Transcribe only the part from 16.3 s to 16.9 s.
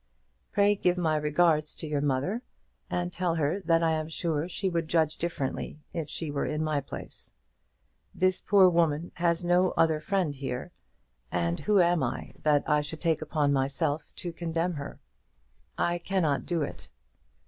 do it.